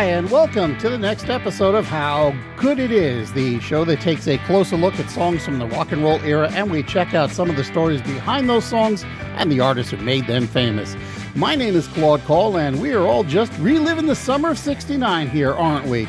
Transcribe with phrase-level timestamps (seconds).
[0.00, 4.00] Hi, and welcome to the next episode of How Good It Is, the show that
[4.00, 7.12] takes a closer look at songs from the rock and roll era and we check
[7.12, 9.04] out some of the stories behind those songs
[9.36, 10.96] and the artists who made them famous.
[11.34, 15.28] My name is Claude Call, and we are all just reliving the summer of 69
[15.28, 16.08] here, aren't we?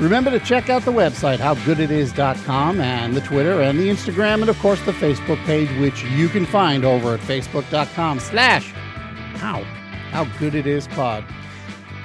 [0.00, 4.58] Remember to check out the website, howgooditis.com, and the Twitter and the Instagram, and of
[4.58, 8.72] course the Facebook page, which you can find over at facebook.com slash
[9.36, 9.62] how,
[10.10, 11.24] how good it is pod.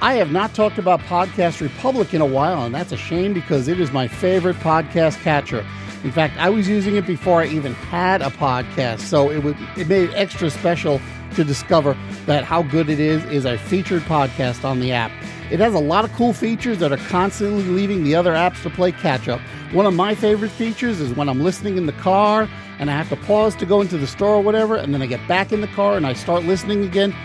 [0.03, 3.69] I have not talked about Podcast Republic in a while, and that's a shame because
[3.69, 5.65] it is my favorite podcast catcher.
[6.03, 9.55] In fact, I was using it before I even had a podcast, so it would
[9.77, 10.99] it made it extra special
[11.35, 11.95] to discover
[12.25, 15.09] that how good it is is a featured podcast on the app.
[15.49, 18.69] It has a lot of cool features that are constantly leaving the other apps to
[18.69, 19.39] play catch up.
[19.71, 23.07] One of my favorite features is when I'm listening in the car and I have
[23.07, 25.61] to pause to go into the store or whatever, and then I get back in
[25.61, 27.15] the car and I start listening again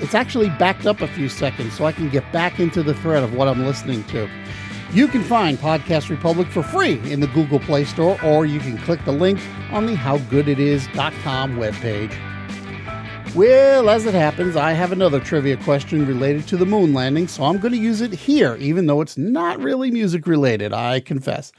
[0.00, 3.22] it's actually backed up a few seconds so I can get back into the thread
[3.22, 4.28] of what I'm listening to.
[4.92, 8.78] You can find Podcast Republic for free in the Google Play Store, or you can
[8.78, 12.14] click the link on the howgooditis.com webpage.
[13.34, 17.44] Well, as it happens, I have another trivia question related to the moon landing, so
[17.44, 21.52] I'm going to use it here, even though it's not really music related, I confess.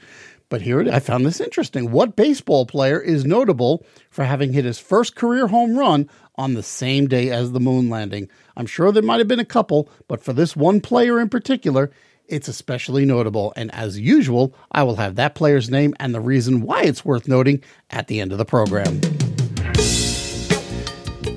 [0.48, 1.90] But here I found this interesting.
[1.90, 6.62] What baseball player is notable for having hit his first career home run on the
[6.62, 8.30] same day as the moon landing?
[8.56, 11.90] I'm sure there might have been a couple, but for this one player in particular,
[12.28, 13.52] it's especially notable.
[13.56, 17.28] And as usual, I will have that player's name and the reason why it's worth
[17.28, 19.00] noting at the end of the program.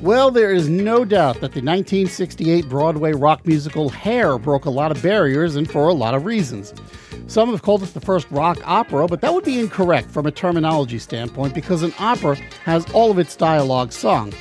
[0.02, 4.90] Well, there is no doubt that the 1968 Broadway rock musical Hair broke a lot
[4.90, 6.74] of barriers and for a lot of reasons.
[7.28, 10.32] Some have called it the first rock opera, but that would be incorrect from a
[10.32, 12.36] terminology standpoint because an opera
[12.66, 14.34] has all of its dialogue sung,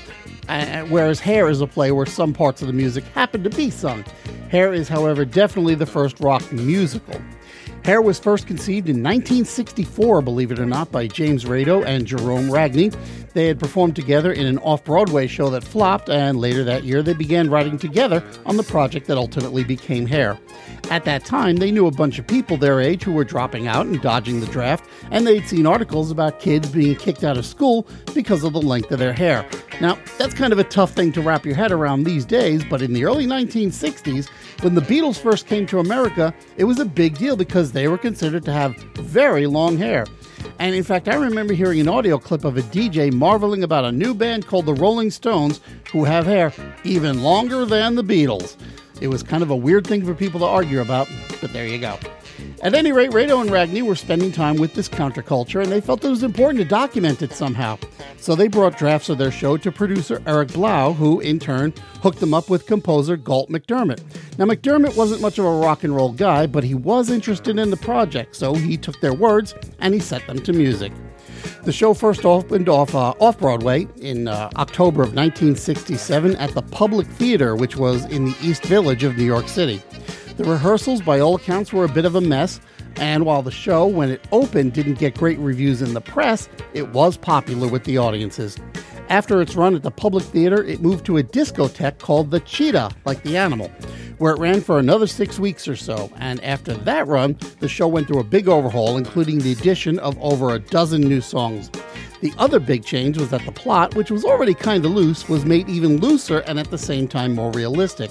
[0.51, 3.71] Uh, whereas Hair is a play where some parts of the music happen to be
[3.71, 4.05] sung.
[4.49, 7.21] Hair is, however, definitely the first rock musical.
[7.85, 12.49] Hair was first conceived in 1964, believe it or not, by James Rado and Jerome
[12.49, 12.93] Ragni.
[13.33, 17.03] They had performed together in an off Broadway show that flopped, and later that year
[17.03, 20.39] they began writing together on the project that ultimately became Hair.
[20.91, 23.87] At that time, they knew a bunch of people their age who were dropping out
[23.87, 27.87] and dodging the draft, and they'd seen articles about kids being kicked out of school
[28.15, 29.47] because of the length of their hair.
[29.81, 32.83] Now, that's kind of a tough thing to wrap your head around these days, but
[32.83, 34.29] in the early 1960s,
[34.63, 37.97] when the Beatles first came to America, it was a big deal because they were
[37.97, 40.05] considered to have very long hair.
[40.61, 43.91] And in fact, I remember hearing an audio clip of a DJ marveling about a
[43.91, 45.59] new band called the Rolling Stones
[45.91, 46.53] who have hair
[46.85, 48.59] even longer than the Beatles.
[49.01, 51.09] It was kind of a weird thing for people to argue about,
[51.41, 51.99] but there you go.
[52.63, 56.05] At any rate, Rado and Ragni were spending time with this counterculture, and they felt
[56.05, 57.79] it was important to document it somehow.
[58.19, 62.21] So they brought drafts of their show to producer Eric Blau, who in turn hooked
[62.21, 64.03] them up with composer Galt MacDermot.
[64.39, 67.71] Now, MacDermot wasn't much of a rock and roll guy, but he was interested in
[67.71, 70.93] the project, so he took their words and he set them to music.
[71.63, 76.63] The show first opened off uh, off Broadway in uh, October of 1967 at the
[76.63, 79.83] Public Theater, which was in the East Village of New York City.
[80.41, 82.61] The rehearsals, by all accounts, were a bit of a mess,
[82.97, 86.89] and while the show, when it opened, didn't get great reviews in the press, it
[86.95, 88.57] was popular with the audiences.
[89.11, 92.91] After its run at the Public Theater, it moved to a discotheque called the Cheetah,
[93.05, 93.71] like the animal,
[94.17, 96.11] where it ran for another six weeks or so.
[96.17, 100.19] And after that run, the show went through a big overhaul, including the addition of
[100.23, 101.71] over a dozen new songs.
[102.23, 105.45] The other big change was that the plot, which was already kind of loose, was
[105.45, 108.11] made even looser and at the same time more realistic.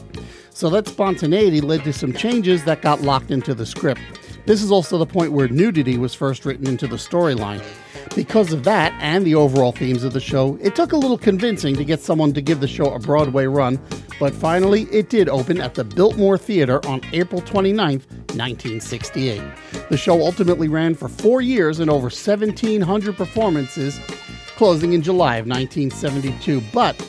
[0.60, 4.02] So that spontaneity led to some changes that got locked into the script.
[4.46, 7.64] This is also the point where nudity was first written into the storyline.
[8.14, 11.78] Because of that and the overall themes of the show, it took a little convincing
[11.78, 13.80] to get someone to give the show a Broadway run,
[14.20, 19.42] but finally it did open at the Biltmore Theater on April 29, 1968.
[19.90, 23.98] The show ultimately ran for four years and over 1,700 performances,
[24.58, 26.62] closing in July of 1972.
[26.74, 27.02] But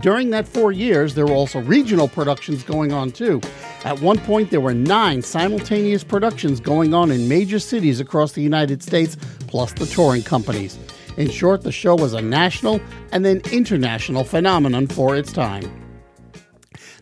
[0.00, 3.40] during that four years, there were also regional productions going on too.
[3.84, 8.42] At one point, there were nine simultaneous productions going on in major cities across the
[8.42, 9.16] United States,
[9.46, 10.78] plus the touring companies.
[11.16, 12.80] In short, the show was a national
[13.12, 15.89] and then international phenomenon for its time.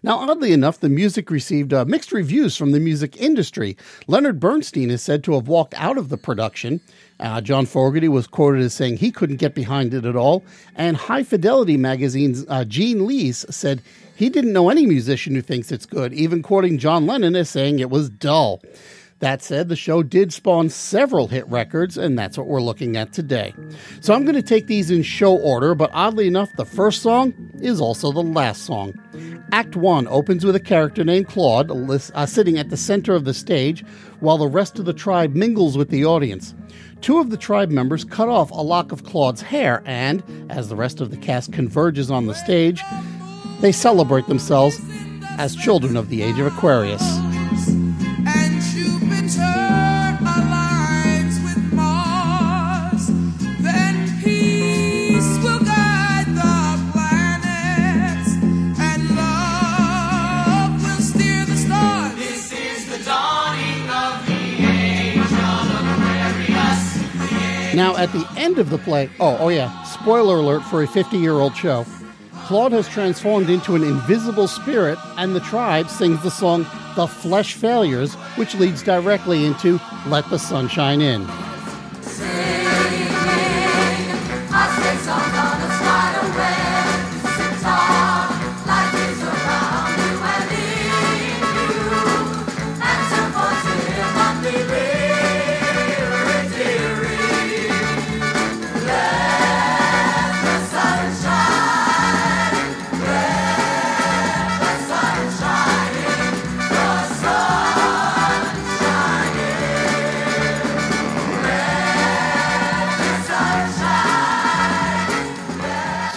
[0.02, 3.76] Now, oddly enough, the music received uh, mixed reviews from the music industry.
[4.06, 6.80] Leonard Bernstein is said to have walked out of the production.
[7.20, 10.44] Uh, John Fogerty was quoted as saying he couldn't get behind it at all.
[10.76, 13.82] And High Fidelity magazine's uh, Gene Lees said
[14.14, 17.78] he didn't know any musician who thinks it's good, even quoting John Lennon as saying
[17.78, 18.60] it was dull.
[19.20, 23.12] That said, the show did spawn several hit records, and that's what we're looking at
[23.12, 23.52] today.
[24.00, 27.34] So I'm going to take these in show order, but oddly enough, the first song
[27.60, 28.94] is also the last song.
[29.50, 33.34] Act 1 opens with a character named Claude uh, sitting at the center of the
[33.34, 33.84] stage
[34.20, 36.54] while the rest of the tribe mingles with the audience.
[37.00, 40.76] Two of the tribe members cut off a lock of Claude's hair, and as the
[40.76, 42.82] rest of the cast converges on the stage,
[43.60, 44.78] they celebrate themselves
[45.38, 47.02] as children of the age of Aquarius.
[67.78, 71.16] Now, at the end of the play, oh, oh yeah, spoiler alert for a 50
[71.16, 71.86] year old show.
[72.46, 76.66] Claude has transformed into an invisible spirit, and the tribe sings the song
[76.96, 79.78] The Flesh Failures, which leads directly into
[80.08, 81.24] Let the Sunshine In.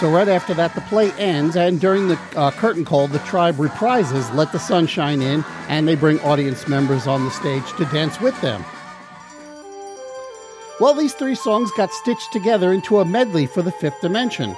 [0.02, 3.54] So right after that, the play ends, and during the uh, curtain call, the tribe
[3.54, 7.84] reprises "Let the Sun Shine In," and they bring audience members on the stage to
[7.84, 8.64] dance with them.
[10.80, 14.56] Well, these three songs got stitched together into a medley for the Fifth Dimension.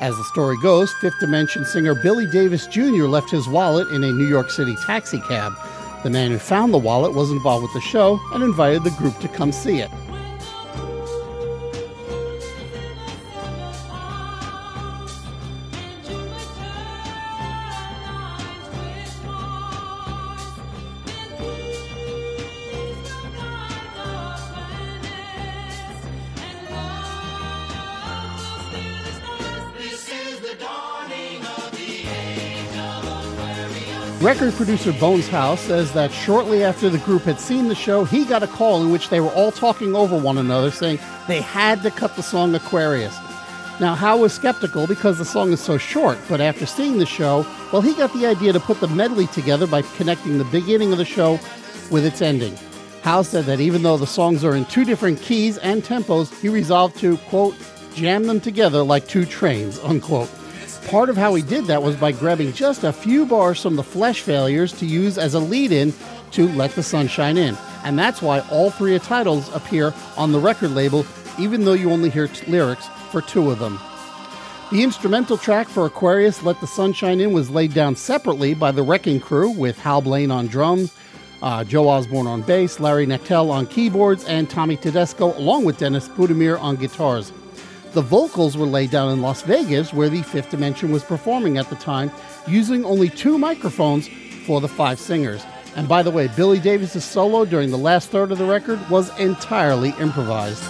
[0.00, 3.04] As the story goes, Fifth Dimension singer Billy Davis Jr.
[3.04, 5.52] left his wallet in a New York City taxicab.
[6.02, 9.16] The man who found the wallet was involved with the show and invited the group
[9.20, 9.90] to come see it.
[34.40, 38.24] Record producer Bones Howe says that shortly after the group had seen the show, he
[38.24, 40.98] got a call in which they were all talking over one another, saying
[41.28, 43.14] they had to cut the song Aquarius.
[43.80, 47.46] Now, Howe was skeptical because the song is so short, but after seeing the show,
[47.70, 50.96] well, he got the idea to put the medley together by connecting the beginning of
[50.96, 51.38] the show
[51.90, 52.56] with its ending.
[53.02, 56.48] Howe said that even though the songs are in two different keys and tempos, he
[56.48, 57.54] resolved to, quote,
[57.94, 60.30] jam them together like two trains, unquote.
[60.88, 63.82] Part of how he did that was by grabbing just a few bars from the
[63.82, 65.92] Flesh Failures to use as a lead in
[66.32, 67.56] to Let the Sunshine In.
[67.84, 71.06] And that's why all three titles appear on the record label,
[71.38, 73.78] even though you only hear t- lyrics for two of them.
[74.72, 78.82] The instrumental track for Aquarius, Let the Sunshine In, was laid down separately by the
[78.82, 80.92] Wrecking Crew with Hal Blaine on drums,
[81.42, 86.08] uh, Joe Osborn on bass, Larry Knechtel on keyboards, and Tommy Tedesco, along with Dennis
[86.08, 87.32] Budimir on guitars.
[87.92, 91.68] The vocals were laid down in Las Vegas, where the Fifth Dimension was performing at
[91.70, 92.12] the time,
[92.46, 94.08] using only two microphones
[94.46, 95.44] for the five singers.
[95.74, 99.16] And by the way, Billy Davis's solo during the last third of the record was
[99.18, 100.62] entirely improvised.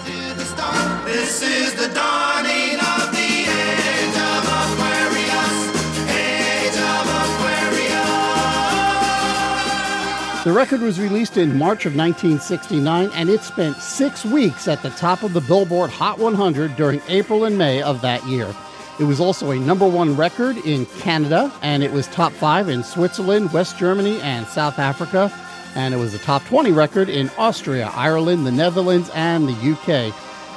[10.42, 14.88] The record was released in March of 1969 and it spent six weeks at the
[14.88, 18.50] top of the Billboard Hot 100 during April and May of that year.
[18.98, 22.82] It was also a number one record in Canada and it was top five in
[22.82, 25.30] Switzerland, West Germany, and South Africa.
[25.74, 30.14] And it was a top 20 record in Austria, Ireland, the Netherlands, and the UK.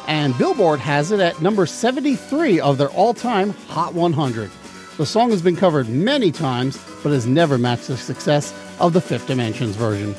[0.07, 4.49] And Billboard has it at number 73 of their all time Hot 100.
[4.95, 9.01] The song has been covered many times, but has never matched the success of the
[9.01, 10.15] Fifth Dimensions version.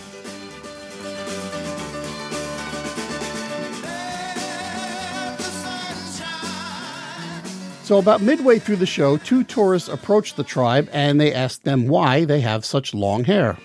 [7.84, 11.86] So, about midway through the show, two tourists approach the tribe and they ask them
[11.86, 13.58] why they have such long hair.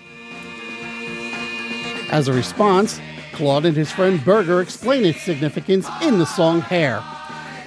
[2.10, 3.00] As a response,
[3.32, 7.02] Claude and his friend Berger explain its significance in the song Hair.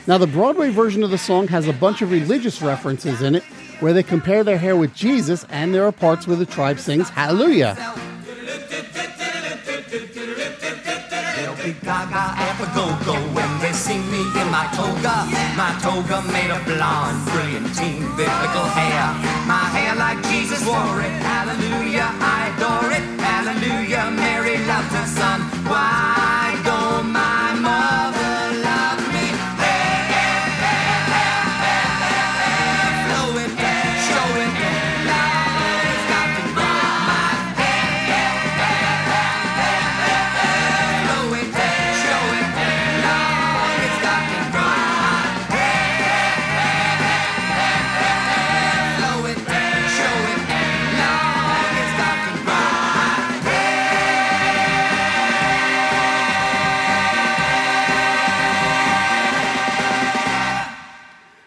[0.05, 3.43] Now, the Broadway version of the song has a bunch of religious references in it
[3.83, 7.09] where they compare their hair with Jesus, and there are parts where the tribe sings
[7.09, 7.75] Hallelujah.
[13.73, 15.25] See me in my toga.
[15.57, 19.03] My toga made of blonde, brilliantine, biblical hair.
[19.49, 21.11] My hair like Jesus wore it.
[21.25, 21.92] Hallelujah,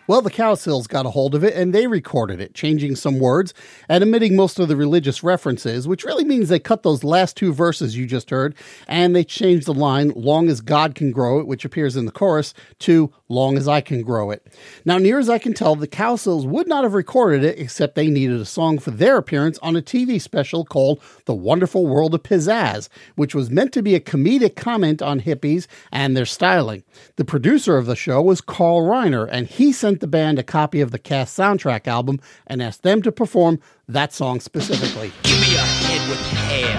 [0.08, 3.52] Well, the Cowsills got a hold of it and they recorded it, changing some words
[3.88, 7.52] and omitting most of the religious references, which really means they cut those last two
[7.52, 8.54] verses you just heard
[8.86, 12.12] and they changed the line, long as God can grow it, which appears in the
[12.12, 14.46] chorus, to long as I can grow it.
[14.84, 18.06] Now, near as I can tell, the Cowsills would not have recorded it except they
[18.06, 22.22] needed a song for their appearance on a TV special called The Wonderful World of
[22.22, 26.84] Pizzazz, which was meant to be a comedic comment on hippies and their styling.
[27.16, 30.42] The producer of the show was Carl Reiner, and he sent sent the band a
[30.42, 35.10] copy of the cast soundtrack album and asked them to perform that song specifically.
[35.22, 36.76] Give me a head with hair,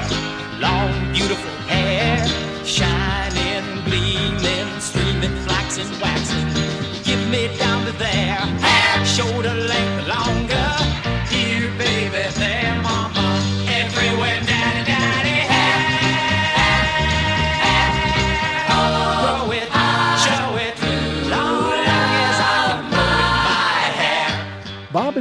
[0.62, 2.22] long, beautiful hair,
[2.64, 5.90] shining, gleaming, streaming, waxing.
[7.04, 9.87] Give me down to there, hair, shoulder length,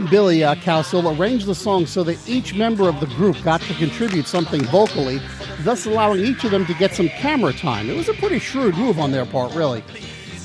[0.07, 4.27] Billy uh, arranged the song so that each member of the group got to contribute
[4.27, 5.21] something vocally,
[5.61, 7.91] thus allowing each of them to get some camera time.
[7.91, 9.83] It was a pretty shrewd move on their part, really.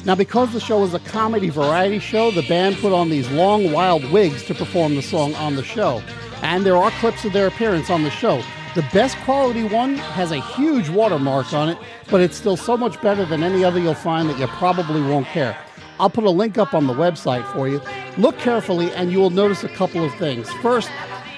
[0.03, 3.71] Now, because the show was a comedy variety show, the band put on these long,
[3.71, 6.01] wild wigs to perform the song on the show.
[6.41, 8.41] And there are clips of their appearance on the show.
[8.73, 11.77] The best quality one has a huge watermark on it,
[12.09, 15.27] but it's still so much better than any other you'll find that you probably won't
[15.27, 15.57] care.
[15.99, 17.79] I'll put a link up on the website for you.
[18.17, 20.51] Look carefully, and you will notice a couple of things.
[20.55, 20.89] First,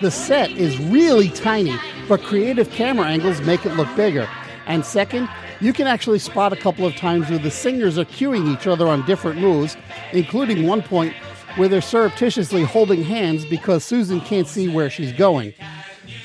[0.02, 1.76] the set is really tiny,
[2.10, 4.28] but creative camera angles make it look bigger.
[4.66, 8.52] And second, you can actually spot a couple of times where the singers are cueing
[8.54, 9.78] each other on different moves,
[10.12, 11.14] including one point
[11.56, 15.54] where they're surreptitiously holding hands because Susan can't see where she's going.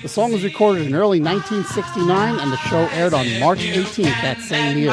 [0.02, 4.38] The song was recorded in early 1969 and the show aired on March 18th that
[4.40, 4.92] same year.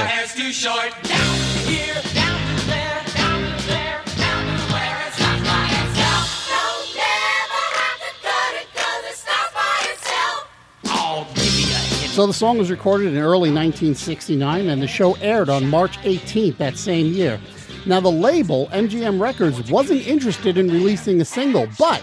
[12.16, 16.56] So the song was recorded in early 1969 and the show aired on March 18th
[16.60, 17.42] that same year.
[17.86, 22.02] Now the label, MGM Records, wasn't interested in releasing a single, but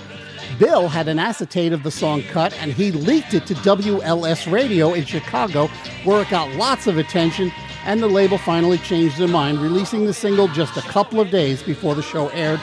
[0.59, 4.93] Bill had an acetate of the song cut and he leaked it to WLS Radio
[4.93, 5.69] in Chicago
[6.05, 7.51] where it got lots of attention
[7.87, 11.63] and the label finally changed their mind, releasing the single just a couple of days
[11.63, 12.61] before the show aired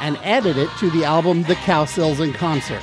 [0.00, 2.82] and added it to the album The Cowsills in Concert.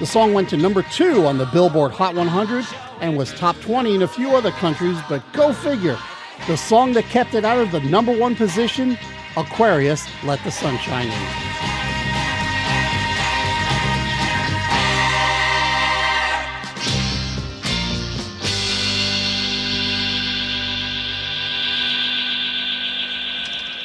[0.00, 2.64] The song went to number two on the Billboard Hot 100
[3.02, 5.98] and was top 20 in a few other countries, but go figure.
[6.46, 8.96] The song that kept it out of the number one position,
[9.36, 11.49] Aquarius, Let the Sun Shine In.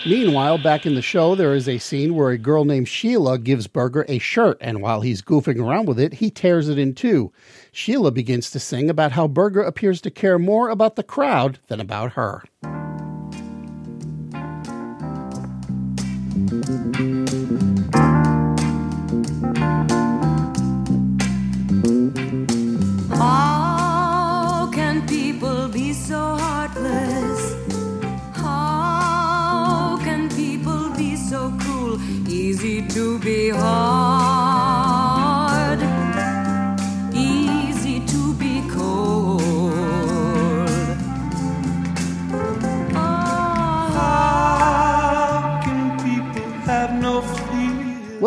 [0.05, 3.65] Meanwhile, back in the show, there is a scene where a girl named Sheila gives
[3.65, 7.31] Berger a shirt, and while he's goofing around with it, he tears it in two.
[7.71, 11.79] Sheila begins to sing about how Berger appears to care more about the crowd than
[11.79, 12.43] about her.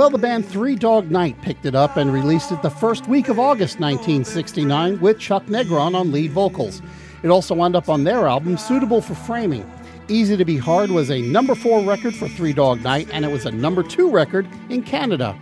[0.09, 3.29] Well, the band Three Dog Night picked it up and released it the first week
[3.29, 6.81] of August 1969 with Chuck Negron on lead vocals.
[7.23, 9.71] It also wound up on their album, Suitable for Framing.
[10.09, 13.31] Easy to Be Hard was a number four record for Three Dog Night, and it
[13.31, 15.39] was a number two record in Canada.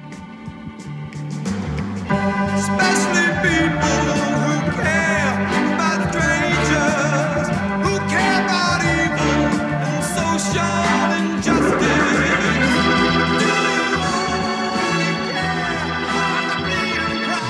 [2.11, 3.16] Especially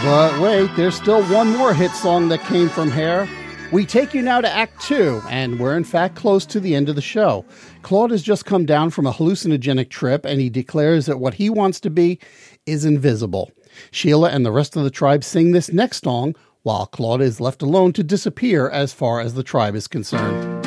[0.07, 3.29] But wait, there's still one more hit song that came from Hair.
[3.73, 6.89] We take you now to Act Two, and we're in fact close to the end
[6.89, 7.45] of the show.
[7.83, 11.51] Claude has just come down from a hallucinogenic trip, and he declares that what he
[11.51, 12.21] wants to be
[12.67, 13.51] is invisible.
[13.91, 17.61] Sheila and the rest of the tribe sing this next song, while Claude is left
[17.61, 20.66] alone to disappear as far as the tribe is concerned.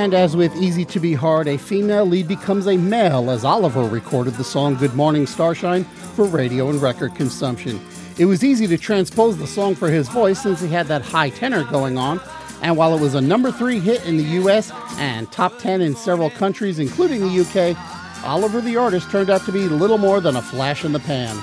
[0.00, 3.82] And as with Easy to Be Hard, a female lead becomes a male as Oliver
[3.82, 7.78] recorded the song Good Morning Starshine for radio and record consumption.
[8.16, 11.28] It was easy to transpose the song for his voice since he had that high
[11.28, 12.18] tenor going on,
[12.62, 15.94] and while it was a number three hit in the US and top 10 in
[15.94, 17.76] several countries, including the UK,
[18.24, 21.36] Oliver the artist turned out to be little more than a flash in the pan.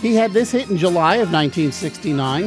[0.00, 2.44] He had this hit in July of 1969,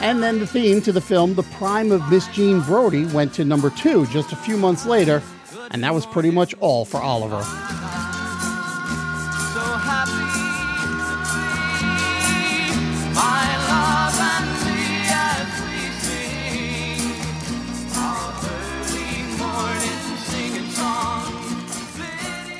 [0.00, 3.44] and then the theme to the film The Prime of Miss Jean Brodie went to
[3.44, 5.22] number two just a few months later,
[5.70, 7.42] and that was pretty much all for Oliver.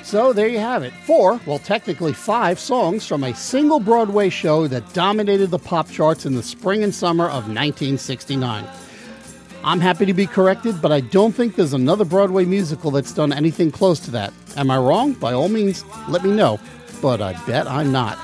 [0.06, 0.92] So there you have it.
[1.04, 6.24] Four, well, technically five songs from a single Broadway show that dominated the pop charts
[6.24, 8.64] in the spring and summer of 1969.
[9.64, 13.32] I'm happy to be corrected, but I don't think there's another Broadway musical that's done
[13.32, 14.32] anything close to that.
[14.56, 15.14] Am I wrong?
[15.14, 16.60] By all means, let me know.
[17.02, 18.16] But I bet I'm not.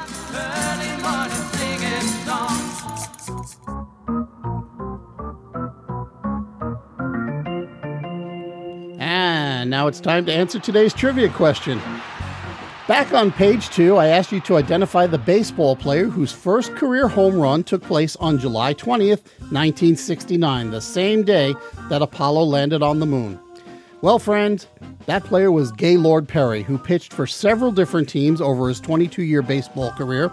[9.73, 11.81] Now it's time to answer today's trivia question.
[12.87, 17.09] Back on page two, I asked you to identify the baseball player whose first career
[17.09, 21.55] home run took place on July 20th, 1969, the same day
[21.89, 23.41] that Apollo landed on the moon.
[24.03, 24.67] Well, friends,
[25.07, 29.41] that player was Gaylord Perry, who pitched for several different teams over his 22 year
[29.41, 30.31] baseball career.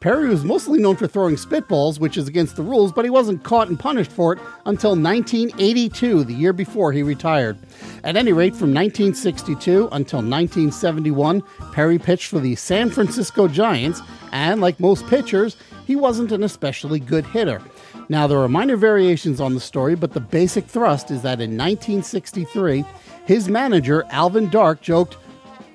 [0.00, 3.44] Perry was mostly known for throwing spitballs, which is against the rules, but he wasn't
[3.44, 7.58] caught and punished for it until 1982, the year before he retired.
[8.02, 14.00] At any rate, from 1962 until 1971, Perry pitched for the San Francisco Giants,
[14.32, 17.60] and like most pitchers, he wasn't an especially good hitter.
[18.08, 21.58] Now, there are minor variations on the story, but the basic thrust is that in
[21.58, 22.86] 1963,
[23.26, 25.18] his manager, Alvin Dark, joked,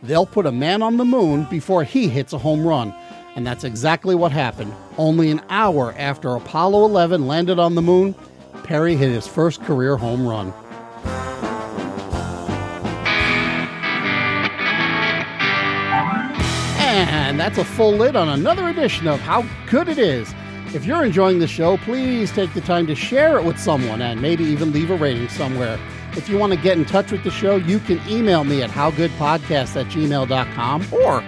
[0.05, 2.93] They'll put a man on the moon before he hits a home run.
[3.35, 4.73] And that's exactly what happened.
[4.97, 8.15] Only an hour after Apollo 11 landed on the moon,
[8.63, 10.53] Perry hit his first career home run.
[17.35, 20.33] And that's a full lid on another edition of How Good It Is.
[20.73, 24.21] If you're enjoying the show, please take the time to share it with someone and
[24.21, 25.77] maybe even leave a rating somewhere.
[26.13, 28.69] If you want to get in touch with the show, you can email me at
[28.69, 31.21] howgoodpodcast at gmail.com or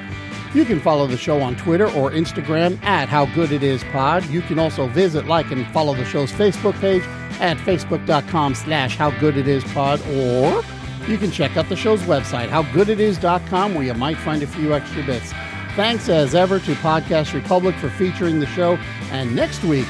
[0.57, 4.25] you can follow the show on Twitter or Instagram at How Good It Is Pod.
[4.25, 7.03] You can also visit, like, and follow the show's Facebook page
[7.39, 10.01] at facebook.com slash How Good It Is Pod.
[10.07, 10.63] or
[11.07, 15.03] you can check out the show's website, howgooditis.com, where you might find a few extra
[15.03, 15.31] bits.
[15.75, 18.77] Thanks as ever to Podcast Republic for featuring the show.
[19.11, 19.85] And next week,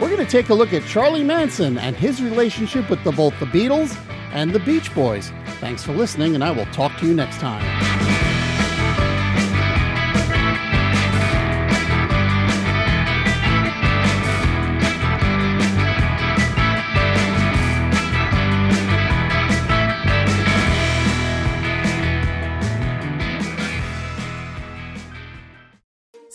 [0.00, 3.38] we're going to take a look at Charlie Manson and his relationship with the, both
[3.38, 3.96] the Beatles
[4.32, 5.30] and the Beach Boys.
[5.60, 7.91] Thanks for listening, and I will talk to you next time.